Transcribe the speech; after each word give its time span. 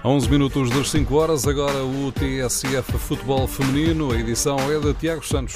A 0.00 0.08
11 0.08 0.30
minutos 0.30 0.70
das 0.70 0.90
5 0.90 1.12
horas, 1.12 1.44
agora 1.44 1.84
o 1.84 2.12
TSF 2.12 2.96
Futebol 2.98 3.48
Feminino, 3.48 4.12
a 4.12 4.16
edição 4.16 4.56
é 4.70 4.78
de 4.78 4.94
Tiago 4.94 5.26
Santos. 5.26 5.54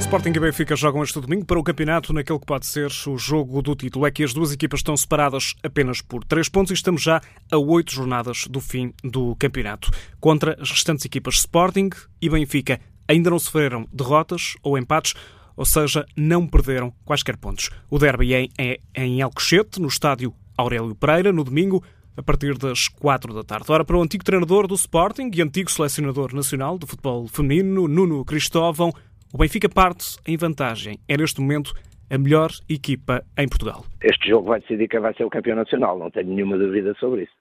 Sporting 0.00 0.28
e 0.28 0.40
Benfica 0.40 0.76
jogam 0.76 1.02
este 1.02 1.18
domingo 1.18 1.46
para 1.46 1.58
o 1.58 1.64
campeonato 1.64 2.12
naquele 2.12 2.38
que 2.38 2.44
pode 2.44 2.66
ser 2.66 2.92
o 3.06 3.16
jogo 3.16 3.62
do 3.62 3.74
título. 3.74 4.04
É 4.04 4.10
que 4.10 4.24
as 4.24 4.34
duas 4.34 4.52
equipas 4.52 4.80
estão 4.80 4.94
separadas 4.94 5.54
apenas 5.62 6.02
por 6.02 6.22
três 6.22 6.50
pontos 6.50 6.72
e 6.72 6.74
estamos 6.74 7.00
já 7.00 7.22
a 7.50 7.56
oito 7.56 7.94
jornadas 7.94 8.46
do 8.46 8.60
fim 8.60 8.92
do 9.02 9.34
campeonato. 9.36 9.90
Contra 10.20 10.54
as 10.60 10.70
restantes 10.70 11.06
equipas 11.06 11.36
Sporting 11.36 11.88
e 12.20 12.28
Benfica 12.28 12.78
ainda 13.08 13.30
não 13.30 13.38
sofreram 13.38 13.88
derrotas 13.90 14.54
ou 14.62 14.76
empates 14.76 15.14
ou 15.56 15.64
seja, 15.64 16.04
não 16.16 16.46
perderam 16.46 16.92
quaisquer 17.04 17.36
pontos. 17.36 17.70
O 17.90 17.98
derby 17.98 18.34
é, 18.34 18.46
é 18.58 18.80
em 18.96 19.22
Alcochete, 19.22 19.80
no 19.80 19.88
estádio 19.88 20.32
Aurélio 20.56 20.94
Pereira, 20.94 21.32
no 21.32 21.44
domingo, 21.44 21.82
a 22.16 22.22
partir 22.22 22.56
das 22.58 22.88
quatro 22.88 23.32
da 23.32 23.42
tarde. 23.42 23.70
Ora, 23.70 23.84
para 23.84 23.96
o 23.96 24.02
antigo 24.02 24.24
treinador 24.24 24.66
do 24.66 24.74
Sporting 24.74 25.30
e 25.34 25.42
antigo 25.42 25.70
selecionador 25.70 26.34
nacional 26.34 26.78
do 26.78 26.86
futebol 26.86 27.26
feminino, 27.28 27.88
Nuno 27.88 28.24
Cristóvão, 28.24 28.92
o 29.32 29.38
Benfica 29.38 29.68
parte 29.68 30.16
em 30.26 30.36
vantagem. 30.36 30.98
É 31.08 31.16
neste 31.16 31.40
momento 31.40 31.72
a 32.10 32.18
melhor 32.18 32.50
equipa 32.68 33.22
em 33.38 33.48
Portugal. 33.48 33.84
Este 34.02 34.28
jogo 34.28 34.48
vai 34.48 34.60
decidir 34.60 34.88
quem 34.88 35.00
vai 35.00 35.14
ser 35.14 35.24
o 35.24 35.30
campeão 35.30 35.56
nacional, 35.56 35.98
não 35.98 36.10
tenho 36.10 36.34
nenhuma 36.34 36.58
dúvida 36.58 36.94
sobre 36.98 37.22
isso. 37.22 37.32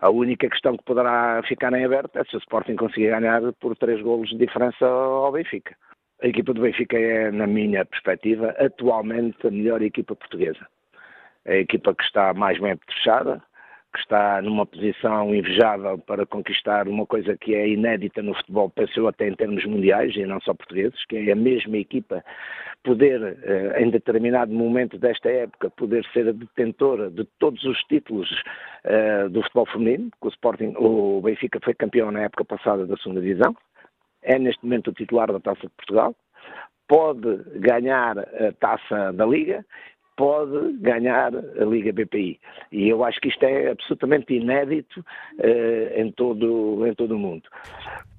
A 0.00 0.10
única 0.10 0.48
questão 0.48 0.76
que 0.76 0.84
poderá 0.84 1.42
ficar 1.46 1.72
em 1.74 1.84
aberto 1.84 2.16
é 2.16 2.24
se 2.24 2.34
o 2.34 2.38
Sporting 2.38 2.74
conseguir 2.74 3.10
ganhar 3.10 3.40
por 3.60 3.76
três 3.76 4.02
golos 4.02 4.30
de 4.30 4.38
diferença 4.38 4.84
ao 4.86 5.30
Benfica. 5.30 5.76
A 6.22 6.26
equipa 6.26 6.52
do 6.52 6.60
Benfica 6.60 6.98
é, 6.98 7.30
na 7.30 7.46
minha 7.46 7.84
perspectiva, 7.84 8.54
atualmente 8.58 9.46
a 9.46 9.50
melhor 9.50 9.80
equipa 9.80 10.14
portuguesa. 10.14 10.66
É 11.46 11.54
a 11.54 11.60
equipa 11.60 11.94
que 11.94 12.02
está 12.02 12.34
mais 12.34 12.58
bem 12.60 12.78
fechada, 12.86 13.42
que 13.92 13.98
está 13.98 14.40
numa 14.42 14.66
posição 14.66 15.34
invejável 15.34 15.98
para 15.98 16.26
conquistar 16.26 16.86
uma 16.86 17.06
coisa 17.06 17.36
que 17.36 17.54
é 17.54 17.68
inédita 17.68 18.22
no 18.22 18.34
futebol, 18.34 18.70
pensou 18.70 19.08
até 19.08 19.28
em 19.28 19.34
termos 19.34 19.64
mundiais 19.64 20.14
e 20.14 20.24
não 20.26 20.40
só 20.40 20.54
portugueses, 20.54 21.04
que 21.06 21.16
é 21.16 21.32
a 21.32 21.36
mesma 21.36 21.78
equipa 21.78 22.22
poder, 22.84 23.38
eh, 23.42 23.82
em 23.82 23.90
determinado 23.90 24.52
momento 24.52 24.98
desta 24.98 25.28
época, 25.28 25.70
poder 25.70 26.04
ser 26.12 26.28
a 26.28 26.32
detentora 26.32 27.10
de 27.10 27.24
todos 27.38 27.64
os 27.64 27.78
títulos 27.84 28.30
uh, 28.84 29.28
do 29.28 29.42
futebol 29.42 29.66
feminino, 29.66 30.10
que 30.20 30.26
o 30.26 30.30
Sporting, 30.30 30.74
o 30.78 31.20
Benfica 31.20 31.60
foi 31.62 31.74
campeão 31.74 32.10
na 32.10 32.22
época 32.22 32.44
passada 32.44 32.86
da 32.86 32.96
segunda 32.96 33.20
divisão, 33.20 33.54
é 34.30 34.38
neste 34.38 34.64
momento 34.64 34.90
o 34.90 34.94
titular 34.94 35.32
da 35.32 35.40
Taça 35.40 35.62
de 35.62 35.72
Portugal, 35.76 36.14
pode 36.86 37.36
ganhar 37.56 38.18
a 38.18 38.52
Taça 38.60 39.12
da 39.12 39.26
Liga, 39.26 39.64
pode 40.16 40.72
ganhar 40.78 41.32
a 41.34 41.64
Liga 41.64 41.92
BPI. 41.92 42.38
E 42.70 42.88
eu 42.88 43.04
acho 43.04 43.20
que 43.20 43.28
isto 43.28 43.42
é 43.44 43.70
absolutamente 43.70 44.34
inédito 44.34 45.00
uh, 45.00 46.00
em, 46.00 46.12
todo, 46.12 46.86
em 46.86 46.94
todo 46.94 47.16
o 47.16 47.18
mundo. 47.18 47.48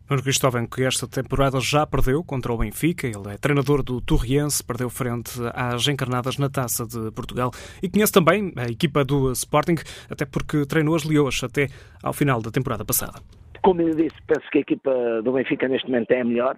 Nuno 0.09 0.23
Cristóvão, 0.23 0.67
que 0.67 0.84
esta 0.84 1.08
temporada 1.08 1.58
já 1.62 1.88
perdeu 1.88 2.22
contra 2.22 2.52
o 2.52 2.58
Benfica, 2.58 3.08
ele 3.08 3.34
é 3.34 3.38
treinador 3.38 3.82
do 3.82 4.02
Torriense, 4.02 4.62
perdeu 4.62 4.89
frente 4.89 5.39
às 5.54 5.88
encarnadas 5.88 6.38
na 6.38 6.50
Taça 6.50 6.86
de 6.86 7.12
Portugal 7.12 7.52
e 7.82 7.89
conhece 7.89 8.12
também 8.12 8.52
a 8.58 8.66
equipa 8.66 9.06
do 9.06 9.32
Sporting, 9.32 9.76
até 10.09 10.26
porque 10.26 10.66
treinou 10.66 10.95
as 10.95 11.06
Leoas 11.06 11.42
até 11.42 11.67
ao 12.04 12.12
final 12.12 12.42
da 12.42 12.52
temporada 12.52 12.84
passada. 12.84 13.22
Como 13.64 13.81
eu 13.81 13.95
disse, 13.95 14.16
penso 14.28 14.50
que 14.52 14.59
a 14.59 14.62
equipa 14.62 15.22
do 15.23 15.34
Benfica 15.34 15.67
neste 15.67 15.88
momento 15.88 16.12
é 16.12 16.22
a 16.22 16.26
melhor. 16.26 16.58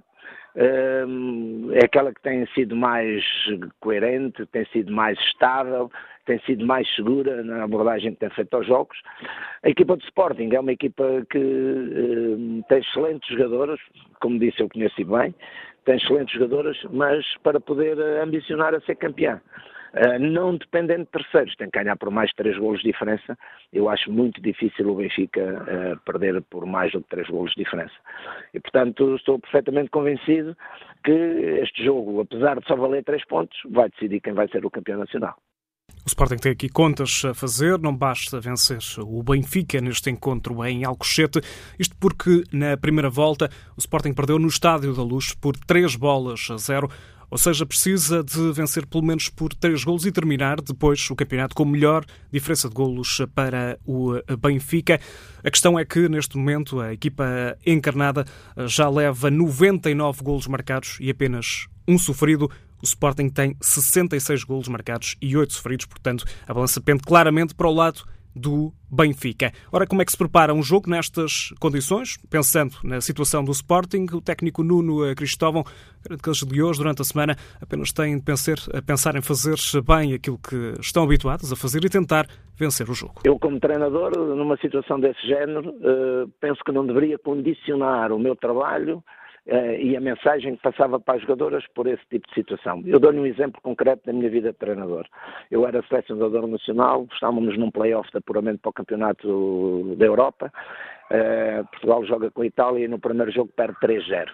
É 0.56 1.84
aquela 1.84 2.14
que 2.14 2.22
tem 2.22 2.46
sido 2.54 2.76
mais 2.76 3.24
coerente, 3.80 4.46
tem 4.48 4.66
sido 4.68 4.92
mais 4.92 5.20
estável, 5.20 5.92
tem 6.26 6.40
sido 6.42 6.66
mais 6.66 6.88
segura 6.96 7.44
na 7.44 7.64
abordagem 7.64 8.14
que 8.14 8.20
tem 8.20 8.30
feito 8.30 8.54
aos 8.56 8.68
jogos. 8.68 8.98
A 9.64 9.70
equipa 9.70 9.98
do 9.98 10.04
Sporting 10.04 10.52
é 10.54 10.60
uma 10.60 10.72
equipa 10.72 11.04
que 11.30 12.64
tem 12.70 12.78
excelentes 12.80 13.28
jogadoras, 13.30 13.80
como 14.22 14.40
disse, 14.40 14.62
eu 14.62 14.70
conheci 14.70 15.04
bem, 15.04 15.34
tem 15.86 15.96
excelentes 15.96 16.34
jogadoras, 16.36 16.78
mas 16.92 17.26
para 17.44 17.60
poder 17.60 18.00
ambicionar 18.22 18.76
a 18.76 18.82
ser 18.82 18.96
campeã. 18.96 19.42
Uh, 19.94 20.18
não 20.20 20.58
dependendo 20.58 21.04
de 21.06 21.12
terceiros, 21.12 21.56
tem 21.56 21.70
que 21.70 21.78
ganhar 21.78 21.96
por 21.96 22.10
mais 22.10 22.32
3 22.34 22.58
golos 22.58 22.82
de 22.82 22.92
diferença. 22.92 23.38
Eu 23.72 23.90
acho 23.90 24.12
muito 24.12 24.42
difícil 24.42 24.90
o 24.90 24.96
Benfica 24.96 25.42
uh, 25.42 26.00
perder 26.04 26.42
por 26.44 26.66
mais 26.66 26.92
do 26.92 27.02
que 27.02 27.10
3 27.10 27.30
golos 27.30 27.52
de 27.52 27.64
diferença. 27.64 27.94
E, 28.54 28.60
portanto, 28.60 29.16
estou 29.16 29.38
perfeitamente 29.40 29.92
convencido 29.92 30.58
que 31.04 31.12
este 31.12 31.84
jogo, 31.84 32.22
apesar 32.22 32.60
de 32.60 32.68
só 32.68 32.76
valer 32.76 33.04
3 33.04 33.24
pontos, 33.26 33.58
vai 33.70 33.90
decidir 33.90 34.20
quem 34.20 34.34
vai 34.34 34.48
ser 34.48 34.66
o 34.66 34.72
campeão 34.72 34.98
nacional. 34.98 35.38
O 36.06 36.08
Sporting 36.08 36.36
tem 36.36 36.52
aqui 36.52 36.68
contas 36.68 37.24
a 37.24 37.34
fazer, 37.34 37.80
não 37.80 37.96
basta 37.96 38.40
vencer 38.40 38.80
o 39.00 39.24
Benfica 39.24 39.80
neste 39.80 40.10
encontro 40.10 40.64
em 40.66 40.84
Alcochete, 40.84 41.40
isto 41.80 41.96
porque 41.98 42.44
na 42.52 42.76
primeira 42.76 43.10
volta 43.10 43.50
o 43.78 43.80
Sporting 43.80 44.14
perdeu 44.14 44.38
no 44.38 44.48
Estádio 44.48 44.94
da 44.94 45.02
Luz 45.02 45.34
por 45.34 45.56
3 45.56 45.96
bolas 45.96 46.50
a 46.52 46.58
0. 46.58 46.90
Ou 47.34 47.38
seja, 47.40 47.66
precisa 47.66 48.24
de 48.24 48.52
vencer 48.52 48.86
pelo 48.86 49.04
menos 49.04 49.28
por 49.28 49.56
três 49.56 49.84
golos 49.84 50.06
e 50.06 50.12
terminar 50.12 50.62
depois 50.62 51.10
o 51.10 51.16
campeonato 51.16 51.56
com 51.56 51.66
melhor 51.66 52.06
diferença 52.32 52.70
de 52.70 52.76
golos 52.76 53.22
para 53.34 53.80
o 53.88 54.14
Benfica. 54.38 55.02
A 55.44 55.50
questão 55.50 55.80
é 55.80 55.84
que, 55.84 56.08
neste 56.08 56.38
momento, 56.38 56.80
a 56.80 56.94
equipa 56.94 57.58
encarnada 57.66 58.24
já 58.68 58.88
leva 58.88 59.32
99 59.32 60.22
golos 60.22 60.46
marcados 60.46 61.00
e 61.02 61.10
apenas 61.10 61.66
um 61.88 61.98
sofrido. 61.98 62.52
O 62.80 62.86
Sporting 62.86 63.30
tem 63.30 63.58
66 63.60 64.44
golos 64.44 64.68
marcados 64.68 65.16
e 65.20 65.36
8 65.36 65.54
sofridos, 65.54 65.88
portanto, 65.88 66.26
a 66.48 66.54
balança 66.54 66.80
pende 66.80 67.02
claramente 67.02 67.56
para 67.56 67.68
o 67.68 67.74
lado 67.74 68.04
do 68.36 68.72
Benfica. 68.90 69.52
Ora, 69.72 69.88
como 69.88 70.02
é 70.02 70.06
que 70.06 70.12
se 70.12 70.18
prepara 70.18 70.54
um 70.54 70.64
jogo 70.64 70.90
nestas 70.90 71.54
condições? 71.60 72.18
Pensando 72.30 72.76
na 72.84 73.02
situação 73.02 73.44
do 73.44 73.52
Sporting, 73.52 74.06
o 74.14 74.22
técnico 74.22 74.64
Nuno 74.64 75.16
Cristóvão 75.16 75.64
os 76.28 76.44
leões 76.44 76.78
durante 76.78 77.02
a 77.02 77.06
semana 77.06 77.36
apenas 77.62 77.92
têm 77.92 78.18
de 78.18 78.24
pensar, 78.24 78.58
pensar 78.86 79.16
em 79.16 79.22
fazer 79.22 79.56
bem 79.86 80.14
aquilo 80.14 80.38
que 80.38 80.74
estão 80.80 81.04
habituados 81.04 81.52
a 81.52 81.56
fazer 81.56 81.84
e 81.84 81.90
tentar 81.90 82.28
vencer 82.58 82.90
o 82.90 82.94
jogo. 82.94 83.22
Eu, 83.24 83.40
como 83.40 83.60
treinador, 83.60 84.12
numa 84.18 84.58
situação 84.58 85.00
desse 85.00 85.26
género, 85.26 85.74
eh, 85.82 86.26
penso 86.40 86.62
que 86.66 86.72
não 86.72 86.86
deveria 86.86 87.18
condicionar 87.18 88.12
o 88.12 88.20
meu 88.20 88.36
trabalho 88.36 89.04
e 89.46 89.96
a 89.96 90.00
mensagem 90.00 90.56
que 90.56 90.62
passava 90.62 91.00
para 91.00 91.16
as 91.16 91.22
jogadoras 91.22 91.66
por 91.76 91.88
esse 91.88 92.04
tipo 92.10 92.28
de 92.28 92.34
situação. 92.34 92.82
Eu 92.86 93.00
dou-lhe 93.00 93.20
um 93.20 93.26
exemplo 93.26 93.62
concreto 93.62 94.06
da 94.06 94.14
minha 94.14 94.30
vida 94.30 94.52
de 94.52 94.58
treinador. 94.58 95.06
Eu 95.52 95.68
era 95.68 95.84
selecionador 95.88 96.48
nacional, 96.48 97.08
estávamos 97.12 97.58
num 97.58 97.70
play-off 97.70 98.10
de 98.12 98.18
apuramento 98.18 98.60
para 98.60 98.70
o 98.70 98.74
Campeonato 98.74 99.96
da 99.98 100.06
Europa. 100.06 100.52
Uh, 101.12 101.66
Portugal 101.72 102.06
joga 102.06 102.32
com 102.32 102.42
a 102.42 102.46
Itália 102.46 102.86
e 102.86 102.88
no 102.88 103.00
primeiro 103.00 103.32
jogo 103.32 103.52
perde 103.56 103.76
3-0. 103.82 104.30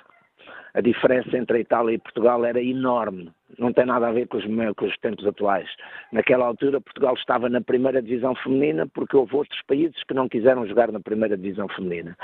A 0.76 0.82
diferença 0.82 1.36
entre 1.36 1.58
a 1.58 1.62
Itália 1.62 1.94
e 1.96 1.98
Portugal 1.98 2.46
era 2.46 2.62
enorme 2.62 3.32
não 3.58 3.74
tem 3.74 3.86
nada 3.86 4.08
a 4.08 4.12
ver 4.12 4.28
com 4.28 4.38
os, 4.38 4.46
com 4.76 4.86
os, 4.86 4.98
tempos 5.00 5.26
atuais. 5.26 5.70
Naquela 6.12 6.46
altura, 6.46 6.82
Portugal 6.82 7.14
estava 7.16 7.50
na 7.50 7.62
primeira 7.62 8.02
divisão 8.02 8.36
feminina 8.36 8.88
porque 8.88 9.16
houve 9.16 9.36
outros 9.36 9.62
países 9.64 10.04
que 10.04 10.14
não 10.14 10.30
quiseram 10.30 10.68
jogar 10.68 10.92
na 10.92 11.00
primeira 11.00 11.38
divisão 11.38 11.68
feminina. 11.70 12.16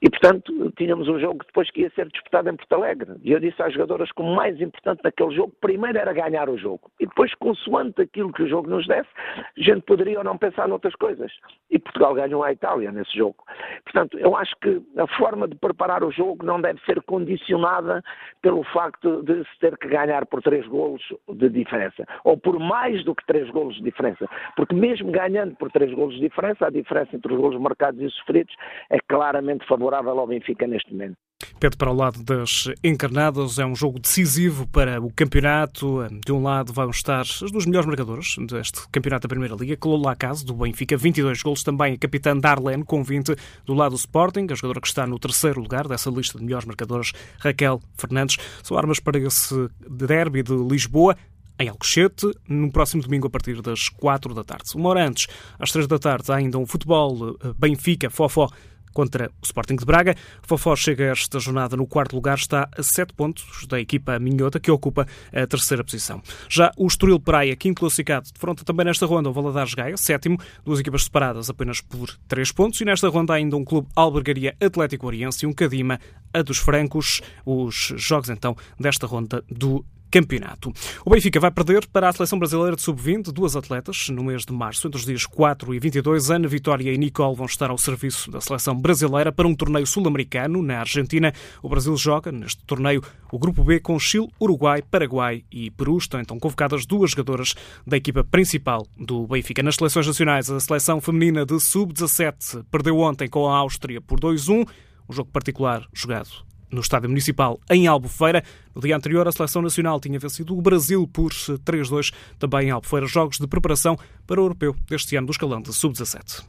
E, 0.00 0.08
portanto, 0.10 0.72
tínhamos 0.76 1.08
um 1.08 1.18
jogo 1.18 1.44
depois 1.44 1.70
que 1.70 1.82
ia 1.82 1.90
ser 1.90 2.08
disputado 2.08 2.48
em 2.48 2.56
Porto 2.56 2.72
Alegre. 2.72 3.12
E 3.22 3.32
eu 3.32 3.40
disse 3.40 3.60
às 3.62 3.72
jogadoras 3.72 4.10
que 4.12 4.22
o 4.22 4.34
mais 4.34 4.60
importante 4.60 5.00
naquele 5.02 5.34
jogo, 5.34 5.52
primeiro 5.60 5.98
era 5.98 6.12
ganhar 6.12 6.48
o 6.48 6.56
jogo. 6.56 6.90
E 7.00 7.06
depois, 7.06 7.34
consoante 7.34 8.02
aquilo 8.02 8.32
que 8.32 8.42
o 8.42 8.48
jogo 8.48 8.68
nos 8.68 8.86
desse, 8.86 9.08
a 9.36 9.62
gente 9.62 9.82
poderia 9.82 10.18
ou 10.18 10.24
não 10.24 10.38
pensar 10.38 10.68
noutras 10.68 10.94
coisas. 10.94 11.32
E 11.70 11.78
Portugal 11.78 12.14
ganhou 12.14 12.42
a 12.44 12.52
Itália 12.52 12.92
nesse 12.92 13.16
jogo. 13.16 13.36
Portanto, 13.84 14.18
eu 14.18 14.36
acho 14.36 14.54
que 14.60 14.80
a 14.96 15.06
forma 15.18 15.48
de 15.48 15.56
preparar 15.56 16.04
o 16.04 16.10
jogo 16.10 16.44
não 16.44 16.60
deve 16.60 16.80
ser 16.84 17.02
condicionada 17.02 18.02
pelo 18.42 18.62
facto 18.64 19.22
de 19.22 19.44
se 19.44 19.58
ter 19.60 19.76
que 19.78 19.88
ganhar 19.88 20.26
por 20.26 20.42
três 20.48 20.66
golos 20.66 21.02
de 21.28 21.50
diferença. 21.50 22.06
Ou 22.24 22.38
por 22.38 22.58
mais 22.58 23.04
do 23.04 23.14
que 23.14 23.26
três 23.26 23.50
golos 23.50 23.76
de 23.76 23.82
diferença. 23.82 24.26
Porque 24.56 24.74
mesmo 24.74 25.12
ganhando 25.12 25.54
por 25.56 25.70
três 25.70 25.92
golos 25.92 26.14
de 26.14 26.22
diferença, 26.22 26.66
a 26.66 26.70
diferença 26.70 27.14
entre 27.14 27.34
os 27.34 27.38
golos 27.38 27.60
marcados 27.60 28.00
e 28.00 28.08
sofridos 28.10 28.54
é 28.88 28.98
claramente 29.06 29.66
favorável 29.66 30.18
ao 30.18 30.26
Benfica 30.26 30.66
neste 30.66 30.90
momento. 30.90 31.27
Pede 31.60 31.76
para 31.76 31.90
o 31.90 31.94
lado 31.94 32.22
das 32.22 32.68
encarnadas, 32.84 33.58
é 33.58 33.66
um 33.66 33.74
jogo 33.74 33.98
decisivo 33.98 34.64
para 34.68 35.02
o 35.02 35.10
campeonato. 35.10 36.06
De 36.24 36.30
um 36.30 36.40
lado 36.40 36.72
vão 36.72 36.88
estar 36.90 37.22
as 37.22 37.50
duas 37.50 37.66
melhores 37.66 37.86
marcadoras 37.86 38.36
deste 38.46 38.88
campeonato 38.92 39.26
da 39.26 39.28
Primeira 39.28 39.56
Liga, 39.56 39.76
Clola 39.76 40.10
Lacaso, 40.10 40.46
do 40.46 40.54
Benfica, 40.54 40.96
22 40.96 41.42
golos, 41.42 41.64
também 41.64 41.94
a 41.94 41.98
capitã 41.98 42.36
Darlene, 42.36 42.84
com 42.84 43.02
20, 43.02 43.34
do 43.66 43.74
lado 43.74 43.90
do 43.90 43.96
Sporting, 43.96 44.46
a 44.50 44.54
jogadora 44.54 44.80
que 44.80 44.86
está 44.86 45.04
no 45.04 45.18
terceiro 45.18 45.60
lugar 45.60 45.88
dessa 45.88 46.08
lista 46.10 46.38
de 46.38 46.44
melhores 46.44 46.64
marcadoras, 46.64 47.12
Raquel 47.40 47.82
Fernandes. 47.96 48.36
São 48.62 48.78
armas 48.78 49.00
para 49.00 49.18
esse 49.18 49.68
derby 49.90 50.44
de 50.44 50.54
Lisboa, 50.54 51.16
em 51.58 51.68
Alcochete, 51.68 52.30
no 52.48 52.70
próximo 52.70 53.02
domingo 53.02 53.26
a 53.26 53.30
partir 53.30 53.60
das 53.60 53.88
4 53.88 54.32
da 54.32 54.44
tarde. 54.44 54.70
Uma 54.76 54.90
hora 54.90 55.08
antes, 55.08 55.26
às 55.58 55.72
3 55.72 55.88
da 55.88 55.98
tarde, 55.98 56.30
ainda 56.30 56.56
um 56.56 56.64
futebol 56.64 57.36
eh, 57.42 57.52
Benfica-Fofó 57.58 58.48
contra 58.92 59.30
o 59.42 59.44
Sporting 59.44 59.76
de 59.76 59.84
Braga. 59.84 60.14
O 60.42 60.46
Fofó 60.46 60.74
chega 60.76 61.04
esta 61.04 61.38
jornada 61.38 61.76
no 61.76 61.86
quarto 61.86 62.14
lugar, 62.14 62.36
está 62.36 62.68
a 62.76 62.82
sete 62.82 63.12
pontos 63.12 63.66
da 63.66 63.80
equipa 63.80 64.18
minhota, 64.18 64.60
que 64.60 64.70
ocupa 64.70 65.06
a 65.32 65.46
terceira 65.46 65.84
posição. 65.84 66.22
Já 66.48 66.70
o 66.76 66.86
Estoril 66.86 67.20
Praia, 67.20 67.56
quinto 67.56 67.80
classificado, 67.80 68.28
defronta 68.32 68.64
também 68.64 68.86
nesta 68.86 69.06
ronda 69.06 69.28
o 69.28 69.32
Valadares 69.32 69.74
Gaia, 69.74 69.96
sétimo, 69.96 70.38
duas 70.64 70.80
equipas 70.80 71.04
separadas 71.04 71.50
apenas 71.50 71.80
por 71.80 72.16
três 72.26 72.52
pontos, 72.52 72.80
e 72.80 72.84
nesta 72.84 73.08
ronda 73.08 73.34
ainda 73.34 73.56
um 73.56 73.64
clube 73.64 73.88
Albergaria 73.94 74.56
Atlético 74.60 75.06
Oriense 75.06 75.44
e 75.44 75.48
um 75.48 75.52
Cadima, 75.52 75.98
a 76.32 76.42
dos 76.42 76.58
Francos, 76.58 77.20
os 77.44 77.92
jogos 77.96 78.28
então 78.28 78.56
desta 78.78 79.06
ronda 79.06 79.42
do 79.50 79.84
campeonato. 80.10 80.72
O 81.04 81.10
Benfica 81.10 81.40
vai 81.40 81.50
perder 81.50 81.86
para 81.86 82.08
a 82.08 82.12
seleção 82.12 82.38
brasileira 82.38 82.76
de 82.76 82.82
sub-20 82.82 83.32
duas 83.32 83.56
atletas 83.56 84.08
no 84.08 84.24
mês 84.24 84.44
de 84.44 84.52
março, 84.52 84.86
entre 84.86 84.98
os 84.98 85.06
dias 85.06 85.26
4 85.26 85.74
e 85.74 85.78
22. 85.78 86.30
Ana 86.30 86.48
Vitória 86.48 86.92
e 86.92 86.98
Nicole 86.98 87.36
vão 87.36 87.46
estar 87.46 87.70
ao 87.70 87.78
serviço 87.78 88.30
da 88.30 88.40
seleção 88.40 88.74
brasileira 88.74 89.30
para 89.32 89.46
um 89.46 89.54
torneio 89.54 89.86
sul-americano 89.86 90.62
na 90.62 90.80
Argentina. 90.80 91.32
O 91.62 91.68
Brasil 91.68 91.96
joga 91.96 92.32
neste 92.32 92.62
torneio 92.64 93.02
o 93.30 93.38
grupo 93.38 93.62
B 93.62 93.80
com 93.80 93.98
Chile, 93.98 94.28
Uruguai, 94.40 94.82
Paraguai 94.82 95.44
e 95.50 95.70
Peru. 95.70 95.98
Estão 95.98 96.20
então 96.20 96.38
convocadas 96.38 96.86
duas 96.86 97.10
jogadoras 97.10 97.54
da 97.86 97.96
equipa 97.96 98.24
principal 98.24 98.86
do 98.96 99.26
Benfica. 99.26 99.62
Nas 99.62 99.76
seleções 99.76 100.06
nacionais, 100.06 100.50
a 100.50 100.60
seleção 100.60 101.00
feminina 101.00 101.44
de 101.44 101.58
sub-17 101.60 102.64
perdeu 102.70 102.98
ontem 102.98 103.28
com 103.28 103.48
a 103.48 103.56
Áustria 103.56 104.00
por 104.00 104.18
2-1. 104.20 104.66
Um 105.08 105.12
jogo 105.12 105.30
particular 105.30 105.86
jogado 105.92 106.48
no 106.70 106.80
Estádio 106.80 107.08
Municipal 107.08 107.58
em 107.70 107.86
Albufeira. 107.86 108.42
No 108.74 108.80
dia 108.80 108.96
anterior, 108.96 109.26
a 109.26 109.32
Seleção 109.32 109.62
Nacional 109.62 110.00
tinha 110.00 110.18
vencido 110.18 110.56
o 110.56 110.62
Brasil 110.62 111.06
por 111.06 111.32
3-2, 111.32 112.12
também 112.38 112.68
em 112.68 112.70
Albufeira, 112.70 113.06
jogos 113.06 113.38
de 113.38 113.46
preparação 113.46 113.98
para 114.26 114.40
o 114.40 114.44
Europeu 114.44 114.76
deste 114.88 115.16
ano 115.16 115.26
do 115.26 115.30
escalão 115.30 115.60
de 115.60 115.72
Sub-17. 115.72 116.44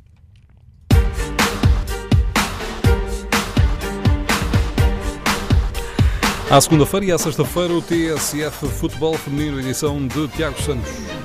À 6.50 6.60
segunda-feira 6.60 7.06
e 7.06 7.12
à 7.12 7.18
sexta-feira, 7.18 7.71
o 7.71 7.80
TSF 7.80 8.68
Futebol 8.69 9.13
Feminino, 9.16 9.60
edição 9.60 10.07
de 10.07 10.27
Tiago 10.30 10.60
Santos. 10.60 11.19